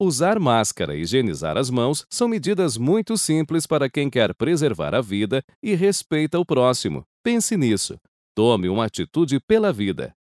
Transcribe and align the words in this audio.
Usar 0.00 0.38
máscara 0.38 0.94
e 0.94 1.00
higienizar 1.00 1.56
as 1.56 1.70
mãos 1.70 2.06
são 2.08 2.28
medidas 2.28 2.76
muito 2.76 3.18
simples 3.18 3.66
para 3.66 3.90
quem 3.90 4.08
quer 4.08 4.32
preservar 4.32 4.94
a 4.94 5.00
vida 5.00 5.42
e 5.60 5.74
respeita 5.74 6.38
o 6.38 6.46
próximo. 6.46 7.04
Pense 7.20 7.56
nisso. 7.56 7.98
Tome 8.32 8.68
uma 8.68 8.84
atitude 8.84 9.40
pela 9.40 9.72
vida. 9.72 10.14